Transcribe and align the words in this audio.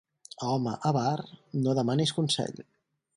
A 0.45 0.47
home 0.53 0.71
avar 0.91 1.25
no 1.67 1.75
demanis 1.81 2.15
consell. 2.21 2.61